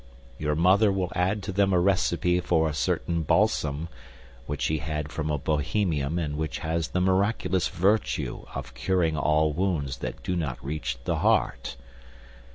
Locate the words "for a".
2.39-2.73